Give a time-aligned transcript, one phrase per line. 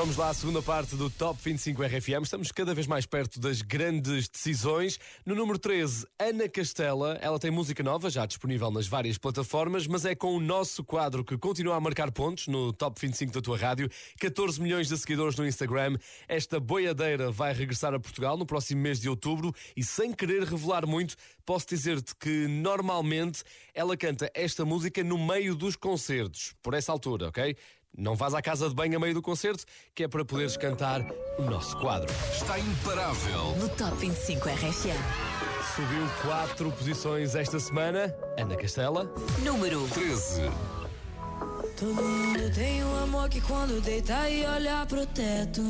[0.00, 2.22] Vamos lá à segunda parte do Top 25 RFM.
[2.22, 4.98] Estamos cada vez mais perto das grandes decisões.
[5.26, 7.18] No número 13, Ana Castela.
[7.20, 11.22] Ela tem música nova, já disponível nas várias plataformas, mas é com o nosso quadro
[11.22, 13.90] que continua a marcar pontos no Top 25 da tua rádio.
[14.18, 15.98] 14 milhões de seguidores no Instagram.
[16.26, 20.86] Esta boiadeira vai regressar a Portugal no próximo mês de outubro e, sem querer revelar
[20.86, 26.90] muito, posso dizer-te que normalmente ela canta esta música no meio dos concertos, por essa
[26.90, 27.54] altura, ok?
[27.96, 31.04] Não vás à casa de banho a meio do concerto, que é para poderes cantar
[31.38, 32.12] o nosso quadro.
[32.32, 33.56] Está imparável.
[33.56, 35.40] No Top 25 RFM.
[35.74, 38.14] Subiu quatro posições esta semana.
[38.38, 39.04] Ana Castela.
[39.44, 40.42] Número 13.
[41.78, 45.62] Todo mundo tem um amor que quando deita e olha pro teto.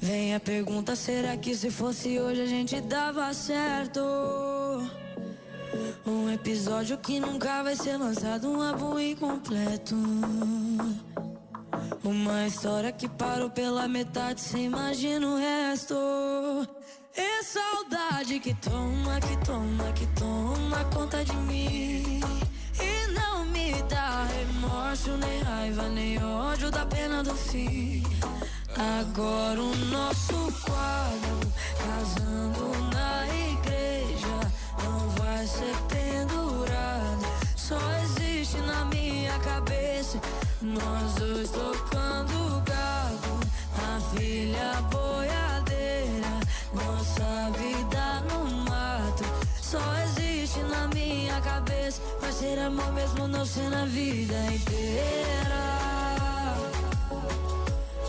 [0.00, 4.00] Vem a pergunta: será que se fosse hoje a gente dava certo?
[6.06, 9.94] Um episódio que nunca vai ser lançado, um álbum incompleto.
[12.04, 15.94] Uma história que parou pela metade, cê imagina o resto.
[17.16, 22.20] É saudade que toma, que toma, que toma conta de mim.
[22.80, 28.02] E não me dá remorso, nem raiva, nem ódio da pena do fim.
[29.00, 32.71] Agora o nosso quadro, casando
[40.62, 43.40] nós dois tocando gado.
[43.76, 46.40] A filha boiadeira,
[46.72, 49.24] nossa vida no mato.
[49.60, 55.62] Só existe na minha cabeça, vai ser amor mesmo não ser na vida inteira.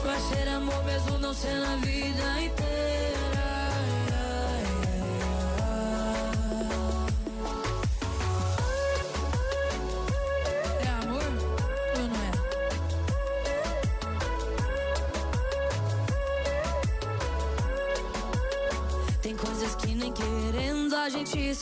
[0.03, 2.82] Vai ser amor mesmo não ser na vida inteira.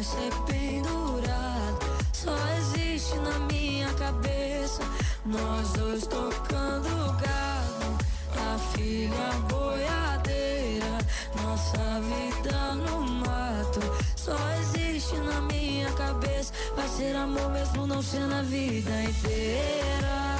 [0.00, 1.78] vai ser pendurado.
[2.14, 4.82] Só existe na minha cabeça,
[5.26, 7.98] nós dois tocando gado.
[8.34, 10.98] A filha boiadeira,
[11.42, 13.80] nossa vida no mato.
[14.16, 20.38] Só existe na minha cabeça, vai ser amor mesmo não ser na vida inteira.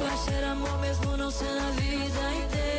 [0.00, 2.77] Vai ser amor mesmo não ser na vida inteira.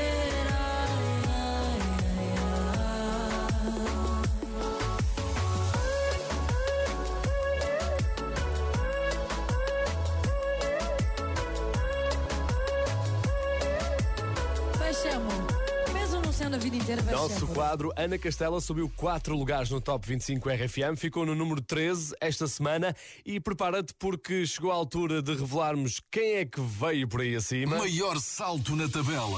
[17.19, 22.15] Nosso quadro, Ana Castela subiu quatro lugares no Top 25 RFM, ficou no número 13
[22.21, 27.19] esta semana e prepara-te porque chegou a altura de revelarmos quem é que veio por
[27.19, 27.77] aí acima.
[27.77, 29.37] Maior salto na tabela.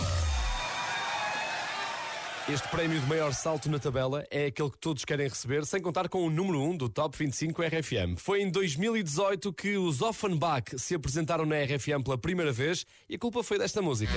[2.48, 6.08] Este prémio de maior salto na tabela é aquele que todos querem receber, sem contar
[6.08, 8.16] com o número 1 do Top 25 RFM.
[8.16, 13.18] Foi em 2018 que os Offenbach se apresentaram na RFM pela primeira vez e a
[13.18, 14.14] culpa foi desta música.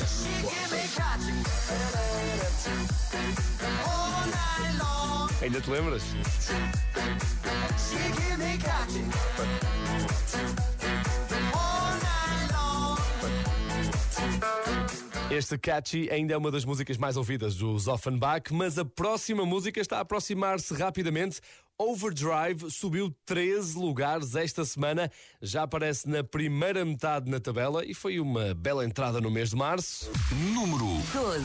[5.45, 6.03] Ainda te lembras?
[15.31, 19.83] Este Catchy ainda é uma das músicas mais ouvidas dos Offenbach, mas a próxima música
[19.83, 21.43] está a aproximar-se rapidamente.
[21.77, 25.11] Overdrive subiu 13 lugares esta semana,
[25.43, 29.57] já aparece na primeira metade na tabela e foi uma bela entrada no mês de
[29.57, 30.11] março.
[30.55, 31.45] Número 12.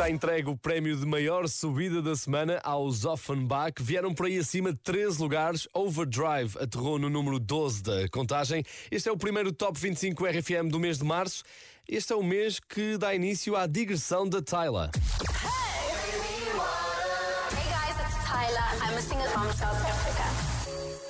[0.00, 3.74] Está entregue o prémio de maior subida da semana aos Offenbach.
[3.80, 5.68] Vieram por aí acima 13 lugares.
[5.74, 8.64] Overdrive aterrou no número 12 da contagem.
[8.90, 11.44] Este é o primeiro Top 25 RFM do mês de março.
[11.86, 14.88] Este é o mês que dá início à digressão da Tyler.
[14.88, 15.28] Hey
[17.68, 18.64] guys, it's Tyler.
[18.80, 19.89] I'm a singer from South.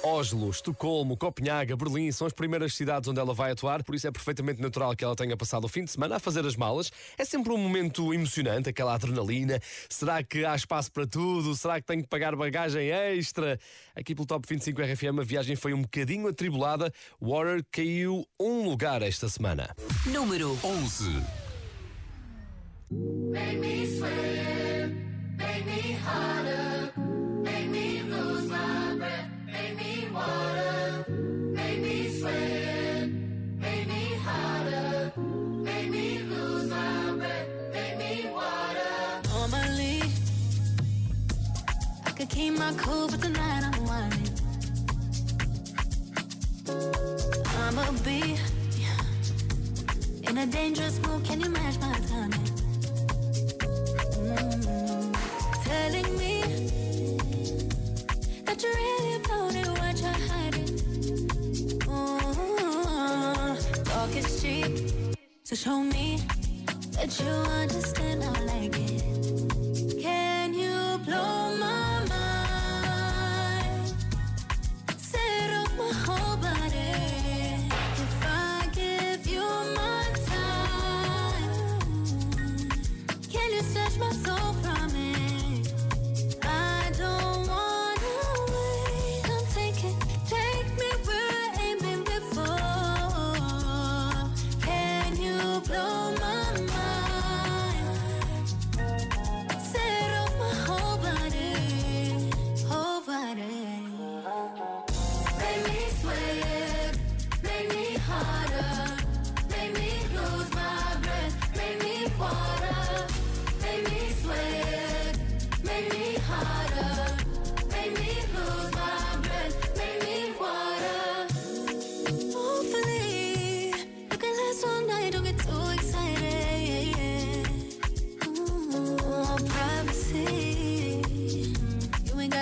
[0.02, 4.10] Oslo, Estocolmo, Copenhaga, Berlim são as primeiras cidades onde ela vai atuar, por isso é
[4.10, 6.90] perfeitamente natural que ela tenha passado o fim de semana a fazer as malas.
[7.18, 9.60] É sempre um momento emocionante, aquela adrenalina.
[9.88, 11.54] Será que há espaço para tudo?
[11.54, 13.58] Será que tenho que pagar bagagem extra?
[13.94, 16.92] Aqui pelo Top 25 RFM a viagem foi um bocadinho atribulada.
[17.20, 19.74] Water caiu um lugar esta semana.
[20.06, 21.22] Número 11.
[22.90, 24.90] Make me sweat,
[25.36, 26.92] make me harder,
[27.44, 31.04] make me lose my breath, make me water,
[31.52, 33.08] make me sweat,
[33.58, 35.12] make me harder,
[35.62, 39.28] make me lose my breath, make me water.
[39.28, 40.02] Normally,
[42.06, 44.28] I could keep my cool, but tonight I'm whining.
[47.62, 48.38] I'm a bee
[50.28, 51.24] in a dangerous mood.
[51.24, 51.94] Can you match my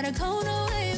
[0.01, 0.88] better go away.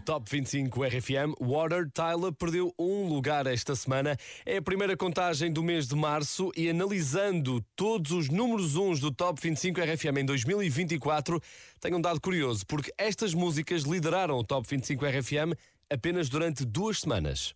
[0.00, 4.16] Top 25 RFM, Water Tyler perdeu um lugar esta semana.
[4.46, 9.12] É a primeira contagem do mês de março e analisando todos os números 1 do
[9.12, 11.40] Top 25 RFM em 2024,
[11.80, 15.54] tem um dado curioso, porque estas músicas lideraram o Top 25 RFM
[15.90, 17.54] apenas durante duas semanas.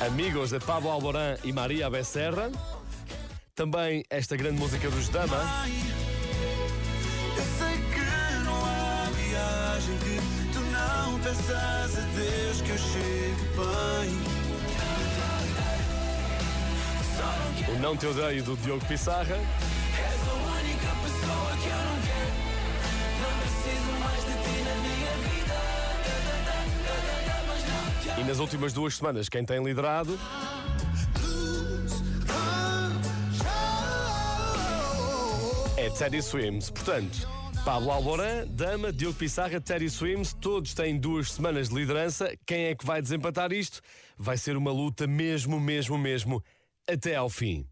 [0.00, 2.50] Amigos de Pablo Alborán e Maria Becerra.
[3.54, 5.36] Também esta grande música dos Dama.
[7.36, 8.00] Eu sei que
[8.44, 10.18] não há viagem que
[10.52, 14.34] tu não peças a Deus que eu chegue bem.
[17.72, 19.36] O Não Te Odeio do Diogo Pissarra.
[19.36, 19.40] És
[20.28, 22.34] a única pessoa que eu não quero.
[23.22, 25.54] Não preciso mais de ti na minha vida.
[28.20, 30.18] E nas últimas duas semanas, quem tem liderado
[35.98, 36.70] Teddy Swims.
[36.70, 37.28] Portanto,
[37.64, 42.36] Pablo Alborán, Dama, Diogo Pissarra, Teddy Swims, todos têm duas semanas de liderança.
[42.44, 43.80] Quem é que vai desempatar isto?
[44.18, 46.42] Vai ser uma luta mesmo, mesmo, mesmo,
[46.88, 47.66] até ao fim.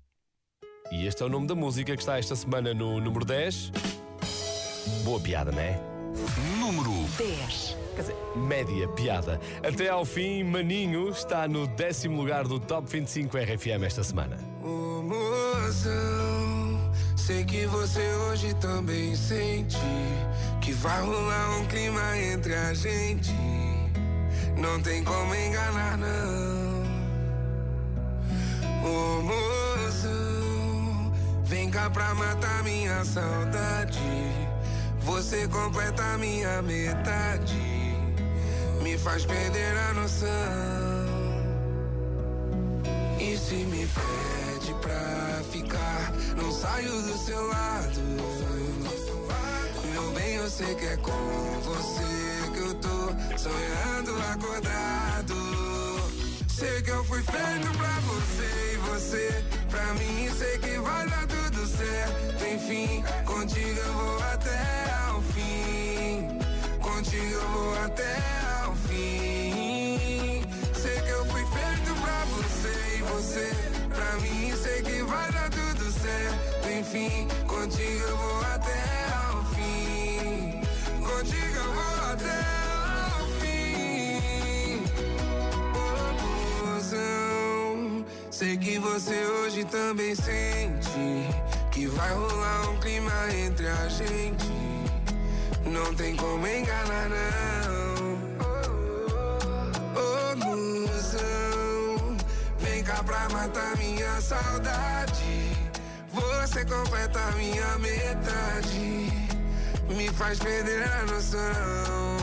[0.90, 3.72] E este é o nome da música que está esta semana no número 10.
[5.04, 5.80] Boa piada, não é?
[6.58, 7.76] Número 10.
[7.94, 9.40] Quer dizer, média piada.
[9.66, 14.38] Até ao fim, Maninho está no décimo lugar do Top 25 RFM esta semana.
[15.02, 16.62] Mozão,
[17.26, 19.78] sei que você hoje também sente
[20.60, 23.32] que vai rolar um clima entre a gente.
[24.56, 26.82] Não tem como enganar, não.
[28.84, 30.12] Ô mozão,
[31.44, 34.00] vem cá pra matar minha saudade.
[35.02, 37.56] Você completa minha metade,
[38.82, 40.28] me faz perder a noção.
[43.20, 44.41] E se me ficar,
[46.42, 48.00] não saio do seu lado.
[49.92, 55.34] Meu bem, eu sei que é com você que eu tô sonhando acordado.
[56.49, 60.30] Sei que eu fui feito pra você e você pra mim.
[60.37, 62.44] Sei que vai dar tudo certo.
[62.44, 66.38] Enfim, contigo eu vou até ao fim.
[66.80, 68.16] Contigo eu vou até
[68.64, 69.31] ao fim.
[76.94, 80.61] Enfim, contigo eu vou até ao fim.
[81.00, 82.38] Contigo eu vou até
[83.16, 84.84] ao fim.
[86.66, 91.30] Mozão, Sei que você hoje também sente
[91.70, 93.11] que vai rolar um clima
[93.42, 94.52] entre a gente.
[95.64, 98.18] Não tem como enganar, não.
[99.96, 102.18] Ô, mozão,
[102.58, 105.51] vem cá pra matar minha saudade.
[106.52, 109.11] Você completa minha metade,
[109.88, 112.18] me faz perder a noção.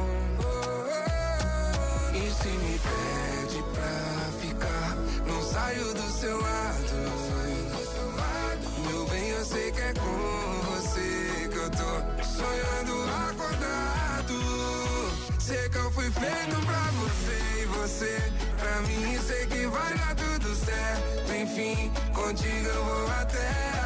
[2.13, 4.95] E se me pede pra ficar,
[5.25, 6.93] não saio do seu lado.
[8.88, 14.38] Meu bem, eu sei que é com você que eu tô sonhando acordado.
[15.39, 19.19] Sei que eu fui feito pra você e você pra mim.
[19.25, 21.33] Sei que vai dar tudo certo.
[21.33, 23.78] Enfim, contigo eu vou até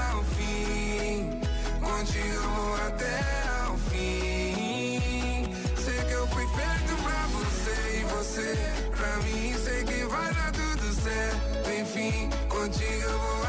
[2.88, 3.20] até
[3.66, 5.48] ao fim.
[5.78, 8.58] Sei que eu fui feito pra você e você
[8.96, 9.54] pra mim.
[9.64, 11.70] Sei que vai dar tudo certo.
[11.70, 13.43] Enfim, contigo eu vou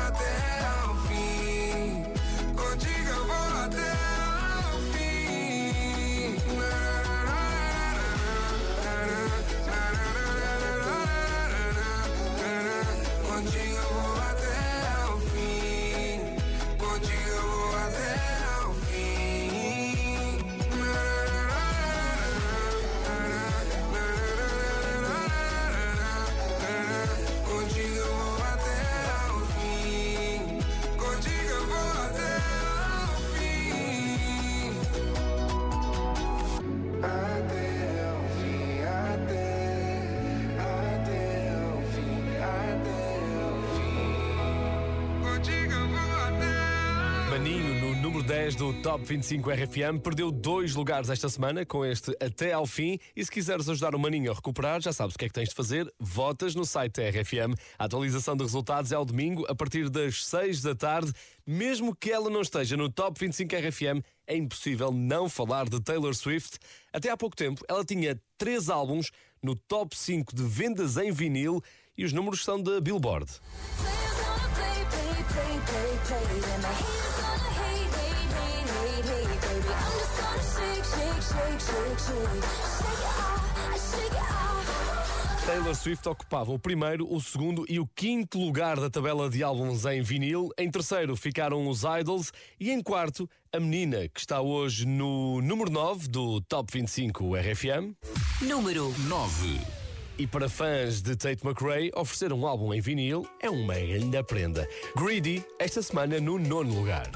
[48.64, 50.00] do Top 25 RFM.
[50.02, 52.98] Perdeu dois lugares esta semana com este até ao fim.
[53.14, 55.50] E se quiseres ajudar o Maninho a recuperar, já sabes o que é que tens
[55.50, 55.92] de fazer.
[56.00, 57.54] Votas no site da RFM.
[57.78, 61.12] A atualização de resultados é ao domingo, a partir das 6 da tarde.
[61.46, 66.14] Mesmo que ela não esteja no Top 25 RFM, é impossível não falar de Taylor
[66.14, 66.58] Swift.
[66.90, 69.10] Até há pouco tempo, ela tinha três álbuns
[69.42, 71.62] no Top 5 de vendas em vinil
[71.98, 73.30] e os números são da Billboard.
[85.46, 89.84] Taylor Swift ocupava o primeiro, o segundo e o quinto lugar da tabela de álbuns
[89.84, 90.48] em vinil.
[90.58, 95.70] Em terceiro ficaram os Idols e em quarto a menina que está hoje no número
[95.70, 97.94] 9 do Top 25 RFM.
[98.40, 99.60] Número 9.
[100.16, 104.66] E para fãs de Tate McRae, oferecer um álbum em vinil é uma grande prenda.
[104.96, 107.10] Greedy, esta semana no nono lugar.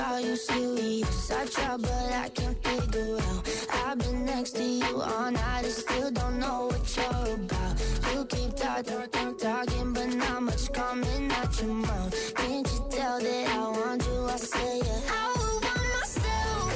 [0.00, 1.30] Are you serious?
[1.30, 3.42] I try, but I can't figure out.
[3.84, 7.74] I've been next to you all night and still don't know what you're about.
[8.12, 12.34] You keep talking, talk, talking, but not much coming out your mouth.
[12.34, 14.24] Can't you tell that I want you?
[14.26, 15.00] I say yeah.
[15.10, 16.70] I would want myself,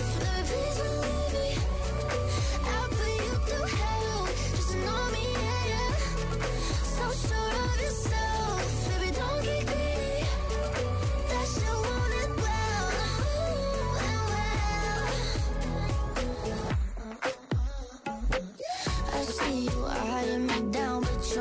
[1.33, 1.47] me.
[2.75, 4.27] I'll put you through hell,
[4.57, 5.91] just know me, yeah, yeah.
[6.97, 8.42] So sure of yourself,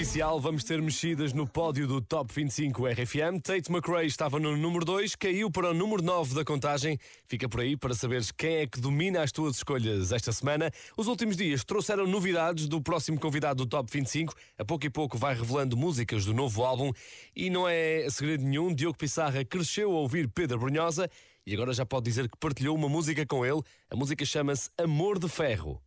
[0.00, 3.38] Oficial, vamos ter mexidas no pódio do Top 25 RFM.
[3.42, 6.98] Tate McRae estava no número 2, caiu para o número 9 da contagem.
[7.26, 10.70] Fica por aí para saberes quem é que domina as tuas escolhas esta semana.
[10.96, 14.34] Os últimos dias trouxeram novidades do próximo convidado do Top 25.
[14.58, 16.92] A pouco e pouco vai revelando músicas do novo álbum.
[17.36, 21.10] E não é segredo nenhum, Diogo Pissarra cresceu a ouvir Pedro Brunhosa
[21.46, 23.60] e agora já pode dizer que partilhou uma música com ele.
[23.90, 25.78] A música chama-se Amor de Ferro.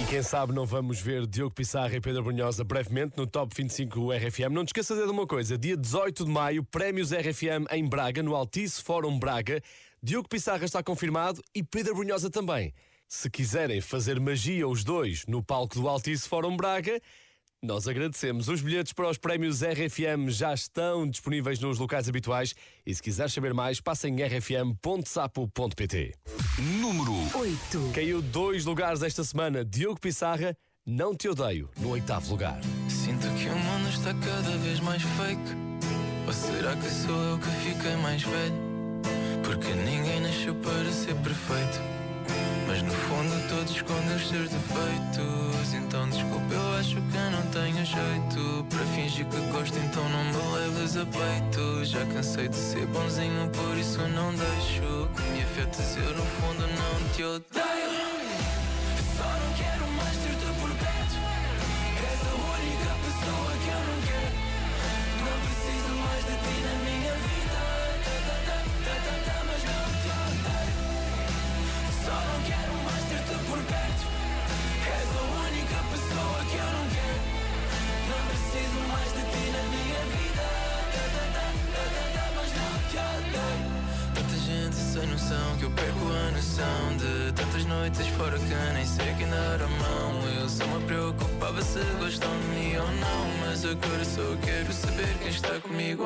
[0.00, 4.10] E quem sabe não vamos ver Diogo Pissarra e Pedro Brunhosa brevemente no Top 25
[4.12, 4.50] RFM.
[4.50, 8.34] Não te esqueças de uma coisa, dia 18 de maio, Prémios RFM em Braga, no
[8.34, 9.60] Altice Fórum Braga.
[10.02, 12.72] Diogo Pissarra está confirmado e Pedro Brunhosa também.
[13.06, 16.98] Se quiserem fazer magia os dois no palco do Altice Fórum Braga,
[17.62, 18.48] nós agradecemos.
[18.48, 22.54] Os bilhetes para os prémios RFM já estão disponíveis nos locais habituais
[22.86, 26.14] e se quiser saber mais, passa em rfm.sapo.pt.
[26.80, 27.92] Número 8.
[27.94, 29.64] Caiu dois lugares esta semana.
[29.64, 32.60] Diogo Pissarra, Não Te Odeio, no oitavo lugar.
[32.88, 35.70] Sinto que o mundo está cada vez mais fake.
[36.26, 38.70] Ou será que sou eu que fiquei mais velho?
[39.44, 41.99] Porque ninguém nasceu para ser perfeito.
[42.70, 45.74] Mas no fundo todos escondem os seus defeitos.
[45.74, 48.64] Então desculpa, eu acho que não tenho jeito.
[48.70, 51.84] Para fingir que gosto, então não me leves a peito.
[51.84, 55.96] Já cansei de ser bonzinho, por isso não deixo que me afetes.
[55.96, 58.09] Eu no fundo não te odeio.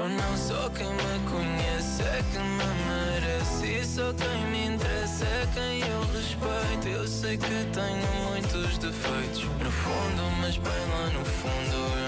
[0.08, 0.36] Não.
[0.36, 3.66] Só quem me conhece é que me merece.
[3.66, 6.88] E só quem me interessa é quem eu respeito.
[6.88, 9.44] Eu sei que tenho muitos defeitos.
[9.44, 12.03] No fundo, mas bem lá no fundo,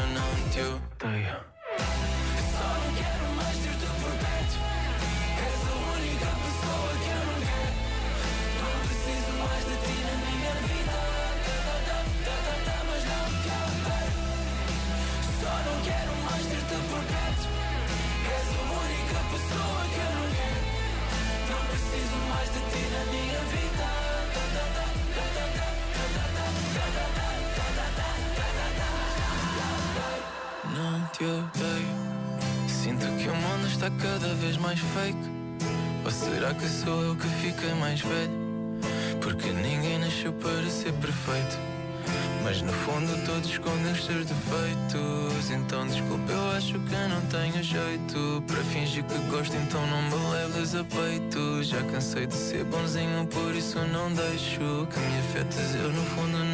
[37.96, 38.30] mais velho?
[39.20, 41.59] Porque ninguém nasceu para ser perfeito.
[42.44, 45.50] Mas no fundo todos escondem os seus defeitos.
[45.50, 48.44] Então desculpa, eu acho que não tenho jeito.
[48.46, 51.62] Para fingir que gosto, então não me leves a peito.
[51.64, 55.74] Já cansei de ser bonzinho, por isso não deixo que me afetes.
[55.74, 56.45] Eu no fundo.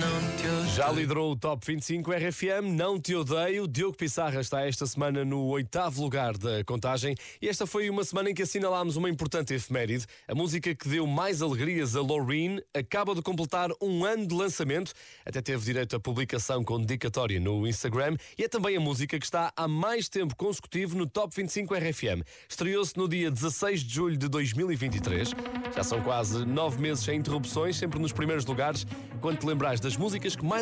[0.75, 3.69] Já liderou o Top 25 RFM, Não Te Odeio.
[3.69, 8.31] Diogo Pissarra está esta semana no oitavo lugar da contagem e esta foi uma semana
[8.31, 10.07] em que assinalámos uma importante efeméride.
[10.27, 14.95] A música que deu mais alegrias a Loreen acaba de completar um ano de lançamento,
[15.27, 19.27] até teve direito a publicação com dedicatória no Instagram e é também a música que
[19.27, 22.25] está há mais tempo consecutivo no Top 25 RFM.
[22.49, 25.33] Estreou-se no dia 16 de julho de 2023.
[25.77, 28.87] Já são quase nove meses sem interrupções, sempre nos primeiros lugares.
[29.21, 30.62] Quando te lembrares das músicas que mais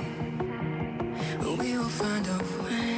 [1.61, 2.90] we will find a way.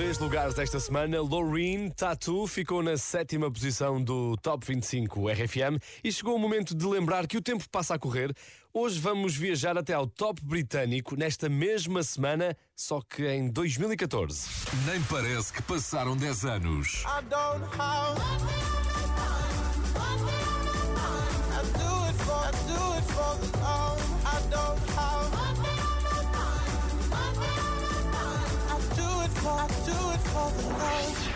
[0.00, 1.20] Três lugares esta semana.
[1.20, 6.86] Loreen Tattoo ficou na sétima posição do Top 25 RFM e chegou o momento de
[6.86, 8.34] lembrar que o tempo passa a correr.
[8.72, 14.48] Hoje vamos viajar até ao top britânico nesta mesma semana, só que em 2014.
[14.86, 17.04] Nem parece que passaram 10 anos.
[17.04, 18.79] I don't know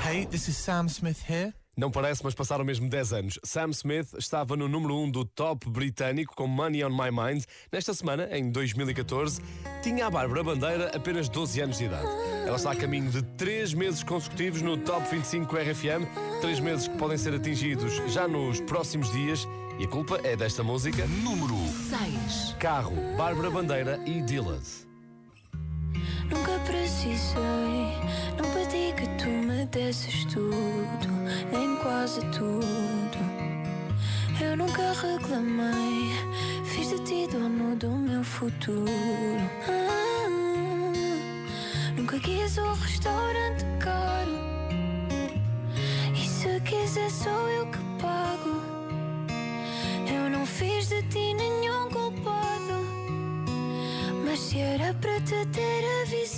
[0.04, 1.52] Hey, this is Sam Smith here.
[1.76, 3.38] Não parece, mas passaram mesmo 10 anos.
[3.42, 7.42] Sam Smith estava no número 1 do top britânico com Money on My Mind.
[7.72, 9.40] Nesta semana, em 2014,
[9.82, 12.06] tinha a Bárbara Bandeira apenas 12 anos de idade.
[12.46, 16.06] Ela está a caminho de 3 meses consecutivos no Top 25 RFM,
[16.40, 19.48] 3 meses que podem ser atingidos já nos próximos dias.
[19.80, 21.04] E a culpa é desta música.
[21.06, 21.56] Número
[21.90, 22.54] 6.
[22.60, 24.83] Carro, Bárbara Bandeira e Dillard.
[26.30, 27.92] Nunca precisei,
[28.38, 31.08] não pedi que tu me desses tudo,
[31.52, 33.18] nem quase tudo.
[34.40, 36.12] Eu nunca reclamei,
[36.64, 38.88] fiz de ti dono do meu futuro.
[39.68, 40.28] Ah,
[41.96, 44.32] nunca quis um restaurante caro,
[46.14, 48.60] e se quiser sou eu que pago.
[50.12, 52.84] Eu não fiz de ti nenhum culpado.
[54.24, 55.84] Mas se era para te ter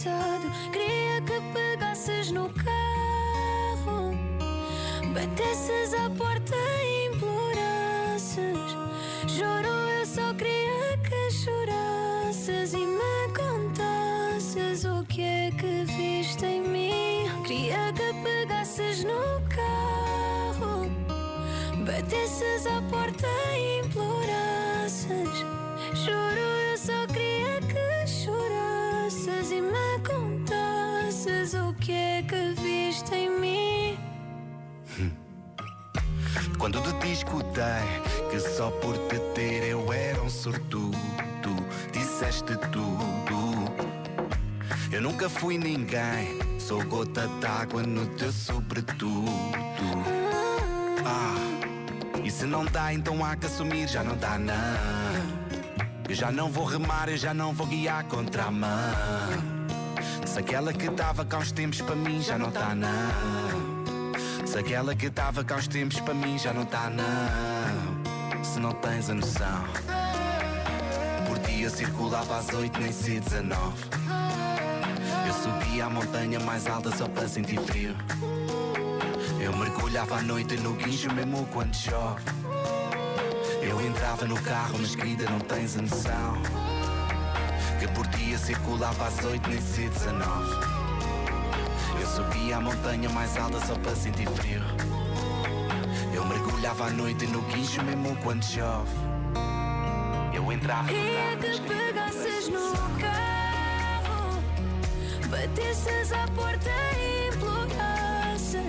[0.07, 4.15] avisado, queria que pegasses no carro,
[5.13, 6.36] batesses à porta
[36.67, 37.87] Quando de ti escutei
[38.29, 40.99] que só por te ter eu era um sortudo,
[41.93, 43.71] disseste tudo.
[44.91, 49.31] Eu nunca fui ninguém, sou gota d'água no teu sobretudo.
[51.05, 51.37] Ah,
[52.25, 54.53] e se não dá, então há que assumir, já não dá, não.
[56.09, 58.69] Eu já não vou remar, eu já não vou guiar contra a mão.
[60.27, 63.46] Se aquela que dava cá uns tempos para mim já não tá não.
[64.59, 68.43] Aquela que dava cá uns tempos para mim já não tá não.
[68.43, 69.65] Se não tens a noção.
[71.27, 73.57] Por dia circulava às oito, nem se 19.
[75.27, 77.95] Eu subia a montanha mais alta só para sentir frio.
[79.39, 82.23] Eu mergulhava à noite no guincho mesmo quando chove.
[83.61, 86.43] Eu entrava no carro, mas querida, não tens a noção.
[87.79, 90.76] Que por dia circulava às oito, nem se 19.
[92.17, 94.63] Eu subia a montanha mais alta só para sentir frio.
[96.15, 98.91] Eu mergulhava à noite no guincho mesmo quando chove.
[100.33, 104.43] Eu entrava Queria que pegasses no carro,
[105.29, 108.63] batesses à porta e implorasses.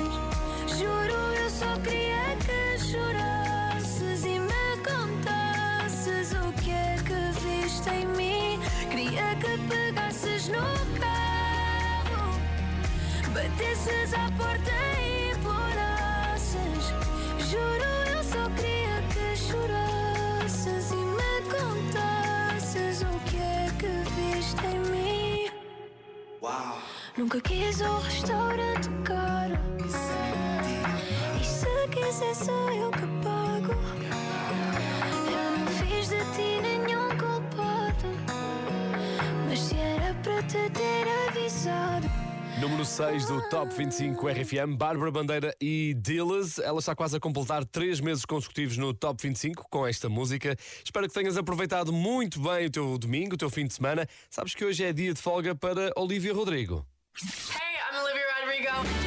[0.78, 8.08] Juro, eu só queria que chorasses e me contasses o que é que viste em
[8.08, 8.60] mim.
[8.90, 10.87] Queria que pegasses no carro,
[13.38, 16.86] batesses à porta e implorasses.
[17.50, 24.80] Juro, eu só queria que chorasses e me contasses o que é que viste em
[24.90, 25.52] mim.
[26.42, 26.80] Uau!
[27.16, 29.58] Nunca quis um restaurante caro.
[31.40, 33.76] E se quiser, sou eu que pago.
[35.32, 38.10] Eu não fiz de ti nenhum culpado.
[39.48, 42.07] Mas se era para te ter avisado.
[42.60, 46.58] Número 6 do Top 25 RFM, Bárbara Bandeira e Dillas.
[46.58, 50.56] Ela está quase a completar 3 meses consecutivos no Top 25 com esta música.
[50.84, 54.08] Espero que tenhas aproveitado muito bem o teu domingo, o teu fim de semana.
[54.28, 56.84] Sabes que hoje é dia de folga para Olivia Rodrigo.
[57.22, 59.07] Hey, I'm Olivia Rodrigo.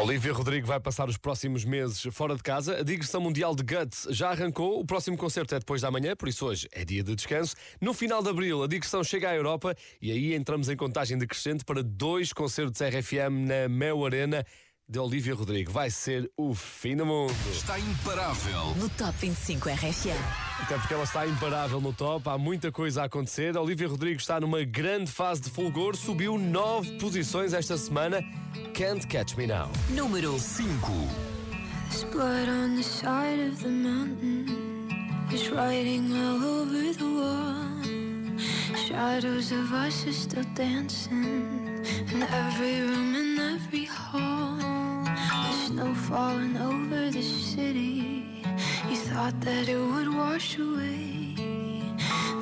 [0.00, 2.78] Olivia Rodrigo vai passar os próximos meses fora de casa.
[2.78, 4.80] A digressão mundial de Guts já arrancou.
[4.80, 7.54] O próximo concerto é depois da manhã, por isso hoje é dia de descanso.
[7.78, 11.62] No final de abril, a digressão chega à Europa e aí entramos em contagem decrescente
[11.62, 14.44] para dois concertos RFM na Mel Arena
[14.90, 15.70] de Olivia Rodrigo.
[15.70, 17.32] Vai ser o fim do mundo.
[17.52, 18.74] Está imparável.
[18.74, 20.18] No Top 25 RFM.
[20.60, 23.56] Até porque ela está imparável no top, há muita coisa a acontecer.
[23.56, 28.20] Olivia Rodrigo está numa grande fase de fulgor, subiu nove posições esta semana.
[28.74, 29.70] Can't Catch Me Now.
[29.90, 30.66] Número 5.
[31.88, 34.46] There's blood on the side of the mountain.
[35.28, 37.70] There's writing all over the wall.
[38.76, 44.39] Shadows of us are still dancing in every room in every hall.
[45.80, 48.42] Snow falling over the city.
[48.90, 51.34] You thought that it would wash away.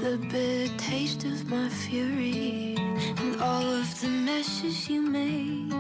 [0.01, 2.75] the bitter taste of my fury
[3.23, 5.71] and all of the messes you made.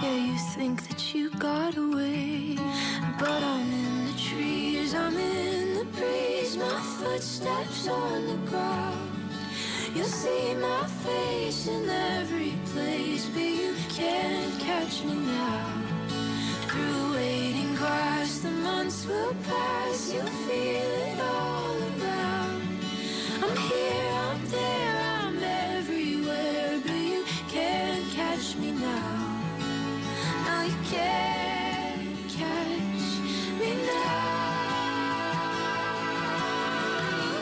[0.00, 2.56] Yeah, you think that you got away,
[3.18, 9.30] but I'm in the trees, I'm in the breeze, my footsteps on the ground.
[9.92, 15.85] You'll see my face in every place, but you can't catch me now.
[16.76, 22.62] Through waiting grass, the months will pass, you'll feel it all around.
[23.42, 25.36] I'm here, I'm there, I'm
[25.78, 29.40] everywhere, but you can't catch me now.
[30.46, 33.06] No, you can't catch
[33.60, 34.26] me now.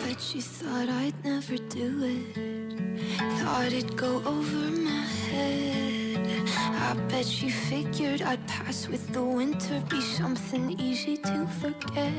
[0.05, 2.37] Bet you thought I'd never do it.
[3.40, 6.13] Thought it'd go over my head.
[6.46, 12.12] I bet you figured I'd pass with the winter, be something easy to forget.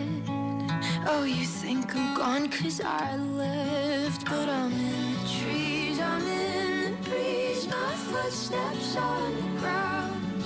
[1.08, 6.92] Oh, you think I'm gone cause I left, but I'm in the trees, I'm in
[6.92, 10.44] the breeze, my footsteps on the ground.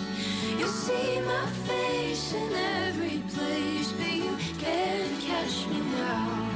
[0.57, 6.49] You'll see my face in every place, but you can't catch me now.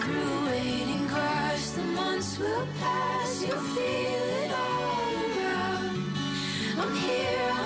[0.00, 4.27] Through waiting grass, the months will pass, you'll feel.
[6.80, 7.57] I'm here,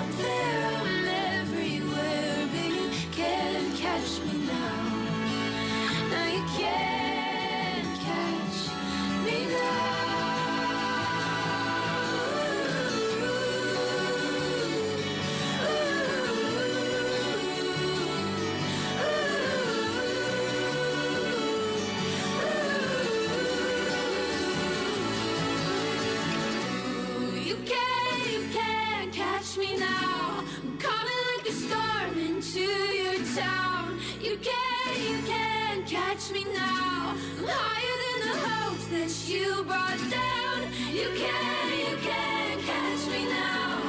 [35.93, 37.15] catch me now.
[37.39, 40.73] I'm higher than the hopes that you brought down.
[40.91, 43.83] You can't, you can't catch me now.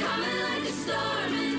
[0.00, 1.49] Coming like a storm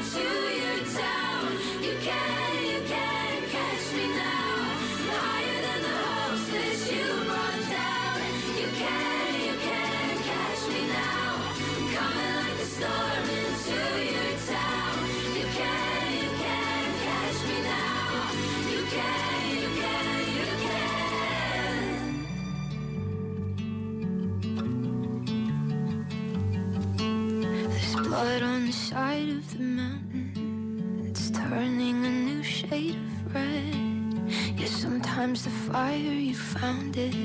[28.22, 31.06] blood on the side of the mountain.
[31.10, 34.32] It's turning a new shade of red.
[34.60, 35.96] Yeah, sometimes the fire
[36.28, 37.16] you found it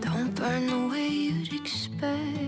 [0.00, 2.46] don't burn the way you'd expect.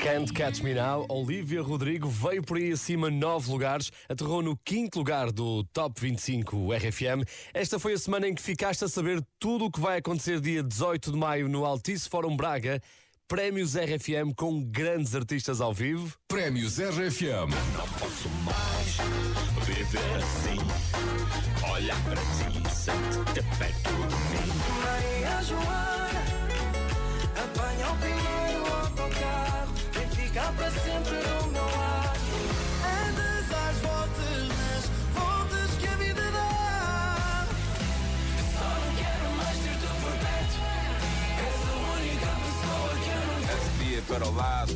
[0.00, 4.98] Can't Catch Me Now, Olivia Rodrigo veio por aí acima nove lugares, aterrou no quinto
[4.98, 7.22] lugar do Top 25 RFM.
[7.54, 10.62] Esta foi a semana em que ficaste a saber tudo o que vai acontecer dia
[10.64, 12.82] 18 de maio no Altice Fórum Braga.
[13.28, 16.16] Prémios RFM com grandes artistas ao vivo.
[16.26, 17.52] Prémios RFM.
[17.76, 18.96] Não posso mais
[19.66, 20.58] viver assim.
[21.70, 24.52] Olhar para ti sem te ter perto de mim.
[24.82, 26.24] Maria Joana,
[27.36, 29.74] apanha o primeiro autocarro.
[29.92, 32.07] Vem ficar para sempre no meu lado.
[43.98, 44.74] Desvia para o lado.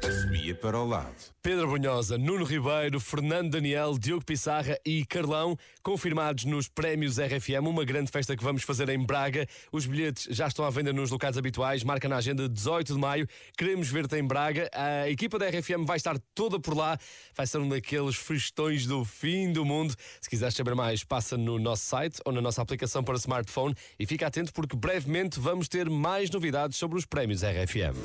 [0.00, 1.33] Desvia para o lado.
[1.44, 7.84] Pedro Brunhosa, Nuno Ribeiro, Fernando Daniel, Diogo Pissarra e Carlão, confirmados nos Prémios RFM, uma
[7.84, 9.46] grande festa que vamos fazer em Braga.
[9.70, 13.28] Os bilhetes já estão à venda nos locais habituais, marca na agenda 18 de maio.
[13.58, 14.70] Queremos ver-te em Braga.
[14.72, 16.98] A equipa da RFM vai estar toda por lá.
[17.36, 19.94] Vai ser um daqueles festões do fim do mundo.
[20.22, 24.06] Se quiseres saber mais, passa no nosso site ou na nossa aplicação para smartphone e
[24.06, 27.98] fica atento porque brevemente vamos ter mais novidades sobre os Prémios RFM.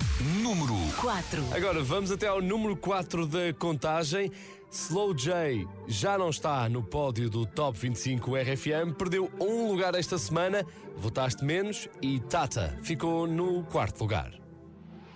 [0.43, 1.53] Número 4.
[1.55, 4.32] Agora vamos até ao número 4 da contagem.
[4.71, 10.17] Slow J já não está no pódio do Top 25 RFM, perdeu um lugar esta
[10.17, 10.65] semana,
[10.95, 14.32] votaste menos e Tata ficou no quarto lugar.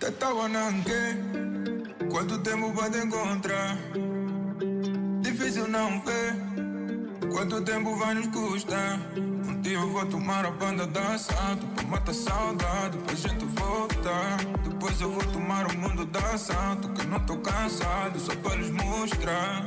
[0.00, 0.10] Te
[2.10, 3.78] quanto tempo pode encontrar?
[5.20, 6.53] Difícil não ver,
[7.34, 9.00] quanto tempo vai nos custar?
[9.16, 14.36] Um dia eu vou tomar a banda da assalto Pra matar saudade, pra gente voltar
[14.62, 18.70] Depois eu vou tomar o mundo da assalto Que não tô cansado, só para lhes
[18.70, 19.66] mostrar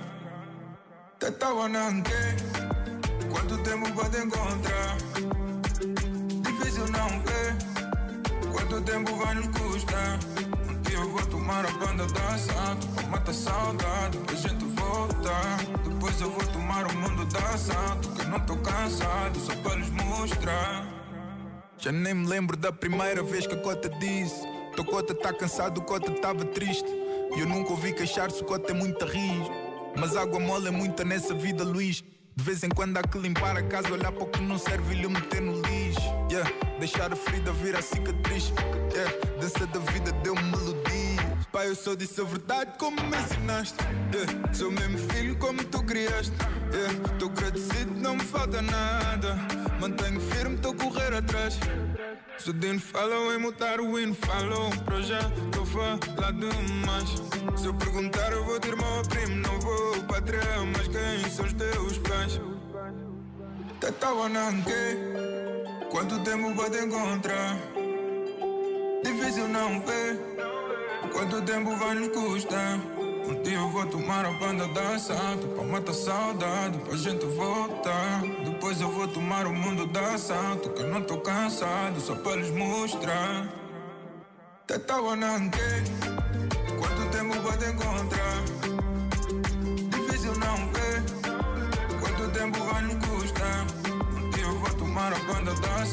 [1.19, 1.29] Te
[1.69, 2.11] nanque,
[3.29, 4.97] quanto tempo pode encontrar?
[6.41, 10.19] Difícil não ver, quanto tempo vai nos custar?
[10.93, 16.29] Eu vou tomar a banda da assalto Pra matar saudade, pra gente voltar Depois eu
[16.29, 20.87] vou tomar o mundo da assalto Que não tô cansado, só para lhes mostrar.
[21.77, 24.41] Já nem me lembro da primeira vez que a cota disse
[24.75, 26.89] Teu cota tá cansado, cota tava triste.
[27.35, 29.51] E eu nunca ouvi queixar-se, cota é muito rijo
[29.97, 32.03] Mas água mole é muita nessa vida, Luís
[32.37, 34.93] de vez em quando há que limpar a casa, olhar para o que não serve
[34.93, 35.99] e lhe meter no lixo.
[36.31, 38.53] Yeah, deixar a ferida vir a cicatriz.
[38.93, 39.11] Yeah,
[39.41, 41.06] dança da vida deu-me melodia.
[41.51, 43.77] Pai, eu só disse a verdade como me ensinaste.
[44.13, 46.33] Yeah, sou mesmo filho como tu criaste.
[46.73, 49.35] Yeah, tô agradecido, não me falta nada.
[49.79, 51.59] Mantenho firme, tô a correr atrás.
[52.37, 55.19] Se o Dino falou em mudar o hino, falou para já,
[55.51, 57.09] tô falar demais.
[57.55, 61.53] Se eu perguntar, eu vou ter irmão primo, não vou patrão, mas quem são os
[61.53, 62.39] teus pais?
[63.79, 64.71] Tata Wananke,
[65.89, 67.57] quanto tempo pode encontrar?
[69.03, 70.36] Difícil não ver,
[71.07, 72.79] quanto tempo vai nos custar?
[73.27, 78.21] Um dia eu vou tomar a banda da assalto Pra matar saudade, pra gente voltar
[78.45, 82.37] Depois eu vou tomar o mundo da assalto Que eu não tô cansado, só para
[82.37, 83.47] lhes mostrar
[84.65, 85.59] Teta Wananke
[86.79, 88.43] Quanto tempo pode encontrar?
[89.89, 91.03] Difícil não ver
[91.99, 93.65] Quanto tempo vai nos custar?
[94.15, 95.85] Um dia eu vou tomar a banda da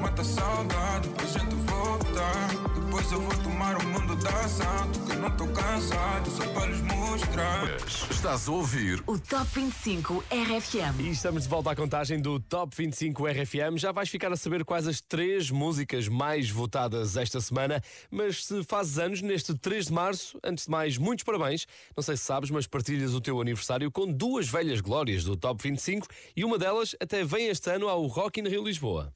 [0.00, 5.00] assalto Pra matar saudade, pra gente voltar Depois eu vou tomar o mundo da assalto
[5.00, 7.76] Que eu não tô cansado, só para lhes mostrar
[8.10, 11.00] Estás a ouvir O Top 25 RFM.
[11.00, 13.76] E estamos de volta à contagem do Top 25 RFM.
[13.76, 17.82] Já vais ficar a saber quais as três músicas mais votadas esta semana.
[18.10, 21.66] Mas se fazes anos neste 3 de março, antes de mais, muitos parabéns.
[21.96, 25.62] Não sei se sabes, mas partilhas o teu aniversário com duas velhas glórias do Top
[25.62, 29.10] 25 e uma delas até vem este ano ao Rock in Rio Lisboa.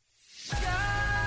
[0.46, 1.23] Shine!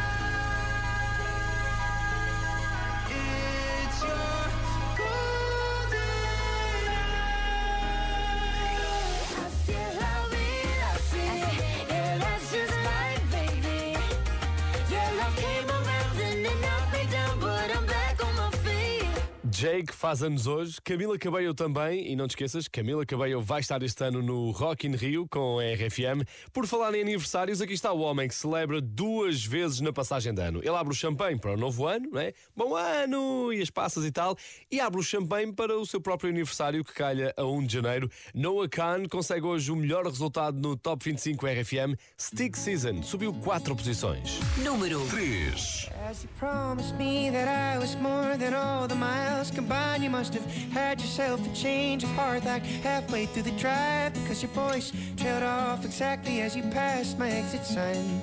[19.57, 23.81] Jake faz anos hoje, Camila Cabello também, e não te esqueças, Camila Cabello vai estar
[23.81, 26.29] este ano no Rock in Rio com a RFM.
[26.53, 30.43] Por falar em aniversários, aqui está o homem que celebra duas vezes na passagem de
[30.43, 30.59] ano.
[30.59, 32.33] Ele abre o champanhe para o novo ano, não é?
[32.55, 33.51] Bom ano!
[33.51, 34.37] E as passas e tal,
[34.71, 38.11] e abre o champanhe para o seu próprio aniversário que calha a 1 de janeiro.
[38.35, 41.97] Noah Khan consegue hoje o melhor resultado no Top 25 RFM.
[42.15, 44.39] Stick Season subiu quatro posições.
[44.63, 45.89] Número 3.
[46.07, 50.33] As you promised me that I was more than all the miles combined, you must
[50.33, 54.91] have had yourself a change of heart like halfway through the drive because your voice
[55.15, 58.21] trailed off exactly as you passed my exit sign.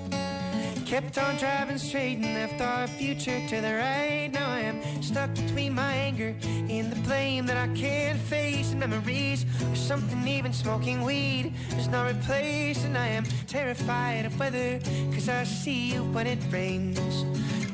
[0.86, 4.30] Kept on driving straight and left our future to the right.
[4.32, 8.70] Now I am stuck between my anger and the blame that I can't face.
[8.70, 12.84] And memories or something, even smoking weed is not replaced.
[12.84, 17.24] And I am terrified of weather because I see you when it rains.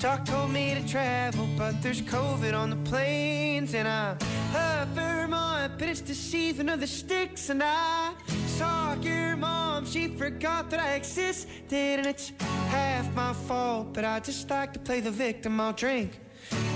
[0.00, 3.74] Doc told me to travel, but there's COVID on the planes.
[3.74, 4.16] And I
[4.54, 7.50] love Vermont, but it's the season of the sticks.
[7.50, 8.14] And I
[8.46, 11.98] saw your mom, she forgot that I existed.
[11.98, 12.32] And it's
[12.68, 15.60] half my fault, but I just like to play the victim.
[15.60, 16.18] I'll drink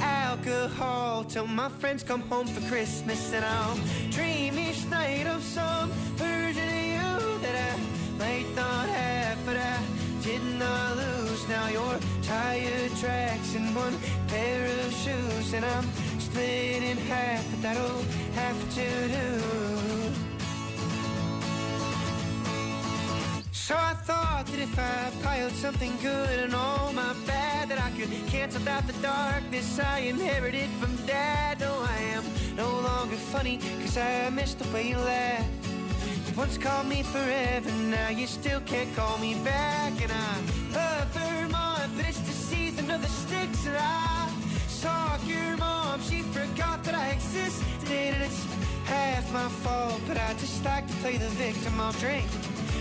[0.02, 3.32] alcohol till my friends come home for Christmas.
[3.32, 3.78] And I'll
[4.10, 10.03] dream each night of some version of you that I might not have, but I
[10.24, 11.48] did not I lose.
[11.48, 13.94] Now your tire tracks and one
[14.28, 15.86] pair of shoes, and I'm
[16.18, 18.02] split in half, but that'll
[18.32, 19.28] have to do.
[23.52, 27.90] So I thought that if I piled something good and all my bad, that I
[27.90, 31.60] could cancel out the darkness I inherited from dad.
[31.60, 32.24] No, I am
[32.56, 35.63] no longer funny, cause I missed the way you laughed.
[36.36, 39.92] Once called me forever, now you still can't call me back.
[40.02, 40.32] And I
[40.74, 43.68] love Vermont, but it's the season of the sticks.
[43.68, 44.28] I
[44.66, 47.88] saw your mom, she forgot that I existed.
[47.88, 48.44] And it's
[48.84, 51.80] half my fault, but I just like to play the victim.
[51.80, 52.26] I'll drink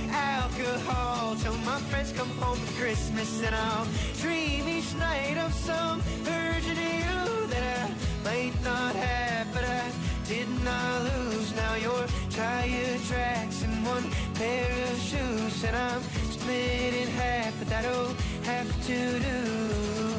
[0.09, 3.43] alcohol till my friends come home for Christmas.
[3.43, 3.87] And I'll
[4.19, 7.91] dream each night of some of you that I
[8.25, 9.91] might not have, but I
[10.33, 11.55] did not I lose.
[11.55, 17.69] Now your tire tracks and one pair of shoes, and I'm split in half, but
[17.69, 18.13] that'll
[18.43, 20.12] have to do.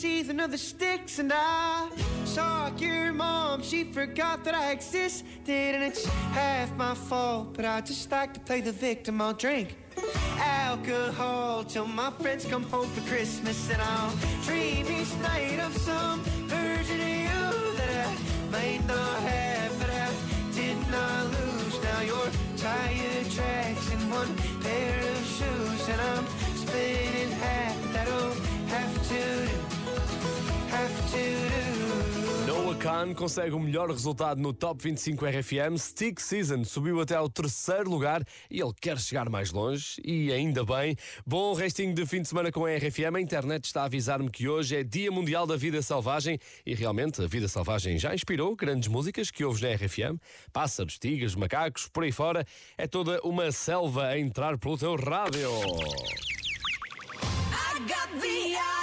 [0.00, 1.88] Collection of the sticks, and I
[2.24, 3.62] saw your mom.
[3.62, 7.54] She forgot that I existed, and it's half my fault.
[7.54, 9.20] But I just like to play the victim.
[9.20, 9.76] I'll drink
[10.38, 16.22] alcohol till my friends come home for Christmas, and I'll dream each night of some
[16.46, 20.10] version of you that I might not have, but I
[20.54, 21.82] did not lose.
[21.82, 24.32] Now you're tire tracks and one
[24.62, 27.92] pair of shoes, and I'm spinning half.
[27.92, 28.34] That'll
[28.68, 29.67] have to do.
[32.46, 35.76] Noah Khan consegue o melhor resultado no Top 25 RFM.
[35.76, 40.64] Stick Season subiu até ao terceiro lugar e ele quer chegar mais longe e ainda
[40.64, 40.96] bem.
[41.26, 43.16] Bom restinho de fim de semana com a RFM.
[43.16, 47.20] A internet está a avisar-me que hoje é Dia Mundial da Vida Selvagem e realmente
[47.22, 50.18] a vida selvagem já inspirou grandes músicas que ouves na RFM.
[50.52, 52.44] Pássaros, tigres, macacos, por aí fora.
[52.76, 55.50] É toda uma selva a entrar pelo teu rádio.
[57.50, 58.77] I got the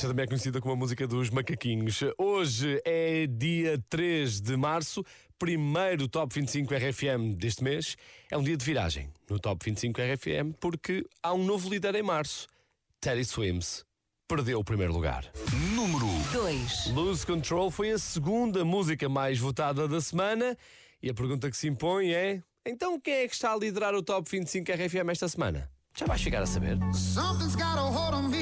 [0.00, 2.00] Esta também é conhecida como a música dos macaquinhos.
[2.16, 5.04] Hoje é dia 3 de março,
[5.38, 7.98] primeiro Top 25 RFM deste mês.
[8.30, 12.02] É um dia de viragem no Top 25 RFM porque há um novo líder em
[12.02, 12.48] março.
[12.98, 13.84] Teddy Swims
[14.26, 15.30] perdeu o primeiro lugar.
[15.74, 16.94] Número 2.
[16.94, 20.56] Lose Control foi a segunda música mais votada da semana
[21.02, 24.02] e a pergunta que se impõe é: então quem é que está a liderar o
[24.02, 25.70] Top 25 RFM esta semana?
[25.94, 26.78] Já vais chegar a saber.
[26.94, 28.39] Something's got a hold on me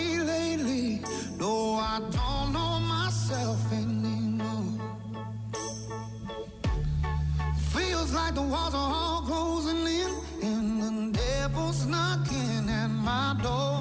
[1.91, 4.79] I don't know myself anymore.
[7.73, 10.11] Feels like the walls are all closing in,
[10.43, 13.81] and the devil's knocking at my door.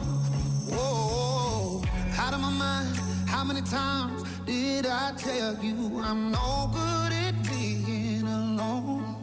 [0.71, 1.83] Whoa,
[2.17, 2.95] out of my mind.
[3.27, 9.15] How many times did I tell you I'm no good at being alone?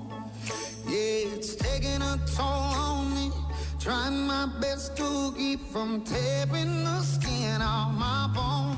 [0.87, 3.33] Yeah, it's taking a toll on me.
[3.81, 8.74] Trying my best to keep from tearing the skin off my bones.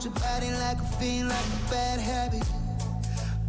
[0.00, 2.42] Want your body like a fiend, like a bad habit.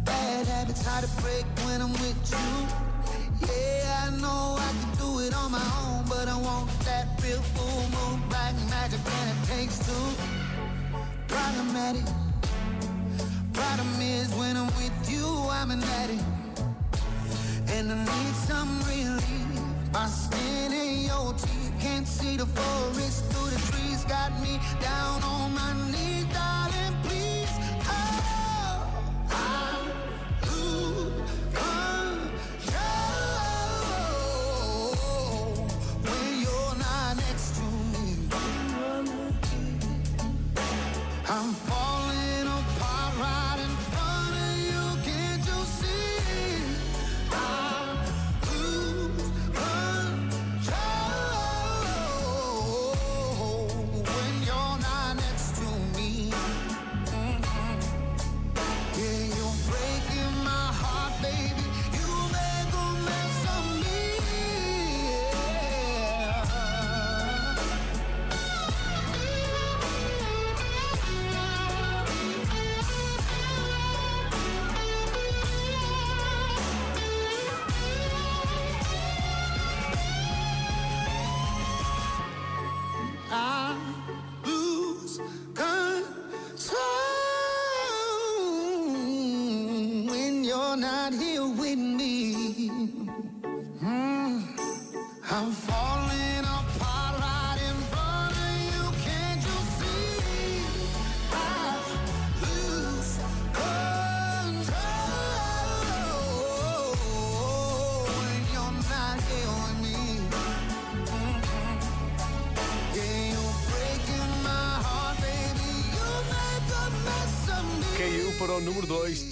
[0.04, 3.48] Bad habits hard to break when I'm with you.
[3.48, 7.40] Yeah, I know I can do it on my own, but I want that real
[7.54, 10.06] full moon, black magic, and it takes two.
[11.28, 12.04] Problematic.
[13.54, 16.22] Problem is, when I'm with you, I'm an addict.
[17.68, 19.92] And I need some relief.
[19.92, 23.31] My skin and your teeth can't see the forest.
[24.12, 26.94] Got me down on my knees, darling.
[27.02, 27.48] Please,
[27.88, 29.34] oh, I
[30.44, 31.16] lose
[31.56, 32.92] control
[36.04, 38.06] when you're not next to me.
[41.30, 41.54] I'm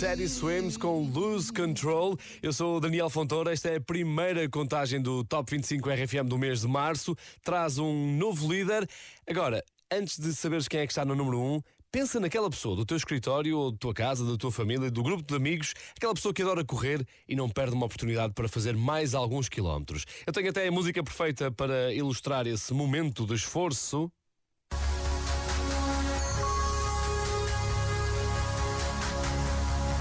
[0.01, 2.17] Teddy Swims com Lose Control.
[2.43, 6.39] Eu sou o Daniel Fontoura, esta é a primeira contagem do Top 25 RFM do
[6.39, 7.15] mês de março.
[7.45, 8.89] Traz um novo líder.
[9.29, 11.61] Agora, antes de saberes quem é que está no número 1,
[11.93, 15.25] Pensa naquela pessoa do teu escritório ou da tua casa, da tua família, do grupo
[15.25, 19.13] de amigos, aquela pessoa que adora correr e não perde uma oportunidade para fazer mais
[19.13, 20.07] alguns quilómetros.
[20.25, 24.09] Eu tenho até a música perfeita para ilustrar esse momento de esforço.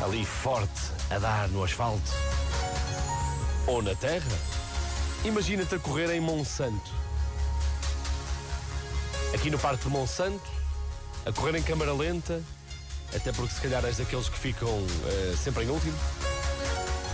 [0.10, 2.12] Ali forte, a dar no asfalto.
[3.68, 4.26] Ou na terra.
[5.24, 6.90] Imagina-te a correr em Monsanto.
[9.36, 10.50] Aqui no Parque de Monsanto,
[11.28, 12.42] a correr em câmara lenta,
[13.16, 15.96] até porque se calhar és daqueles que ficam uh, sempre em último.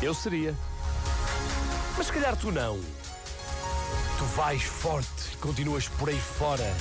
[0.01, 0.55] Eu seria.
[1.97, 2.79] Mas se calhar tu não.
[4.17, 6.73] Tu vais forte continuas por aí fora.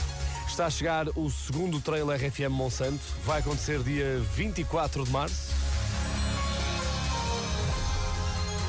[0.47, 3.03] Está a chegar o segundo Trail RFM Monsanto.
[3.25, 5.64] Vai acontecer dia 24 de março.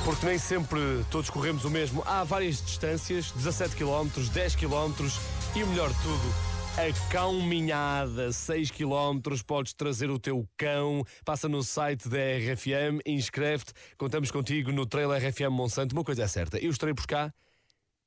[0.06, 0.80] Porque nem sempre
[1.10, 2.04] todos corremos o mesmo.
[2.06, 5.10] Há várias distâncias: 17 km, 10 km
[5.56, 11.48] e o melhor de tudo a caminhada, 6 km, podes trazer o teu cão, passa
[11.48, 15.96] no site da RFM, inscreve-te, contamos contigo no Trail RFM Monsanto.
[15.96, 17.34] Uma coisa é certa, eu estarei por cá,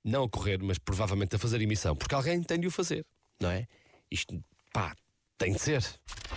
[0.04, 3.06] não a correr, mas provavelmente a fazer emissão, porque alguém tem de o fazer,
[3.40, 3.66] não é?
[4.10, 4.38] Isto,
[4.70, 4.94] pá,
[5.38, 5.84] tem de ser.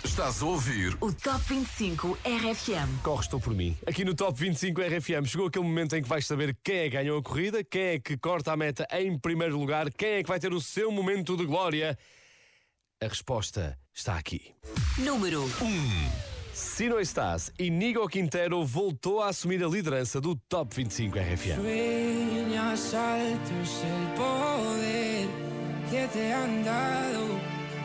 [0.04, 3.02] Estás a ouvir o Top 25 RFM.
[3.02, 3.76] Corres tu por mim.
[3.86, 6.96] Aqui no Top 25 RFM chegou aquele momento em que vais saber quem é que
[6.96, 10.28] ganhou a corrida, quem é que corta a meta em primeiro lugar, quem é que
[10.28, 11.98] vai ter o seu momento de glória.
[13.02, 14.54] A resposta está aqui.
[14.98, 15.64] Número 1.
[15.64, 16.32] Um.
[16.54, 21.60] Se não estás, Inigo Quintero voltou a assumir a liderança do Top 25 RFM.
[21.60, 25.28] Sueñas altos el poder
[25.90, 27.61] que te han dado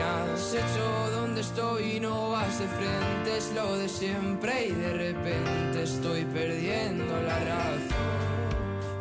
[0.00, 1.10] Me has hecho?
[1.12, 2.00] ¿Dónde estoy?
[2.00, 8.50] No vas de frente, es lo de siempre y de repente estoy perdiendo la razón.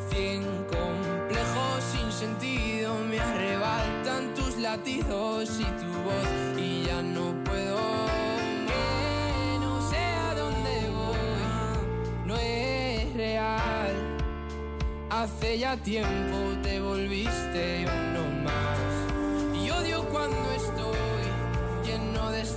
[0.09, 7.79] Cien complejos sin sentido me arrebatan tus latidos y tu voz y ya no puedo.
[8.67, 13.93] Que no sé a voy, no es real.
[15.09, 18.08] Hace ya tiempo te volviste uno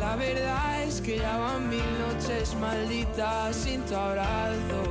[0.00, 4.82] La verdad es que ya van mil noches malditas sin tu abrazo.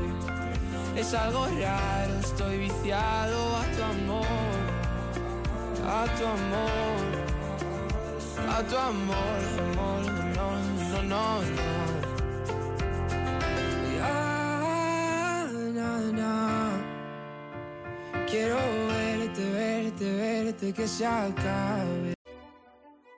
[0.95, 4.25] Es algo raro, estoy viciado a tu amor,
[5.87, 7.05] a tu amor,
[8.49, 9.41] a tu amor,
[9.71, 10.01] amor,
[10.35, 10.47] no,
[10.83, 11.65] no, no, no.
[18.29, 18.57] Quiero
[18.89, 22.14] verte, verte, verte, que se acabe.